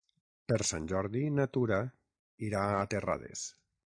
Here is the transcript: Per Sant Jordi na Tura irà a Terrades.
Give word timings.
Per 0.51 0.55
Sant 0.69 0.87
Jordi 0.91 1.21
na 1.35 1.45
Tura 1.57 1.77
irà 2.47 2.65
a 2.81 2.83
Terrades. 2.95 3.47